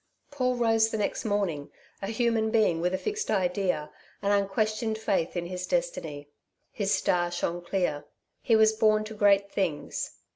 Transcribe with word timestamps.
Paul 0.31 0.55
rose 0.55 0.89
the 0.89 0.97
next 0.97 1.25
morning, 1.25 1.69
a 2.01 2.07
human 2.07 2.49
being 2.49 2.81
with 2.81 2.91
a 2.91 2.97
fixed 2.97 3.29
idea, 3.29 3.91
an 4.23 4.31
unquestioned 4.31 4.97
faith 4.97 5.37
in 5.37 5.45
his 5.45 5.67
destiny. 5.67 6.27
His 6.71 6.91
star 6.91 7.29
shone 7.29 7.61
clear. 7.63 8.05
He 8.41 8.55
was 8.55 8.73
born 8.73 9.03
to 9.03 9.13
great 9.13 9.51
things. 9.51 10.15